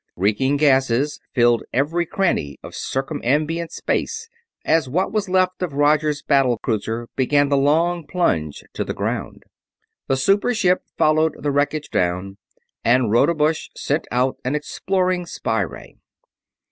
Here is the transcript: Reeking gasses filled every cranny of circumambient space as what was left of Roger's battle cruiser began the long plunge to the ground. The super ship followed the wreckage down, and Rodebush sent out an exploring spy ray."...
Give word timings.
Reeking 0.15 0.57
gasses 0.57 1.19
filled 1.31 1.61
every 1.71 2.07
cranny 2.07 2.57
of 2.63 2.73
circumambient 2.73 3.71
space 3.71 4.29
as 4.65 4.89
what 4.89 5.11
was 5.11 5.29
left 5.29 5.61
of 5.61 5.73
Roger's 5.75 6.23
battle 6.23 6.57
cruiser 6.57 7.07
began 7.15 7.49
the 7.49 7.57
long 7.57 8.07
plunge 8.07 8.63
to 8.73 8.83
the 8.83 8.95
ground. 8.95 9.43
The 10.07 10.17
super 10.17 10.55
ship 10.55 10.81
followed 10.97 11.35
the 11.43 11.51
wreckage 11.51 11.91
down, 11.91 12.37
and 12.83 13.11
Rodebush 13.11 13.67
sent 13.77 14.07
out 14.09 14.37
an 14.43 14.55
exploring 14.55 15.27
spy 15.27 15.61
ray."... 15.61 15.97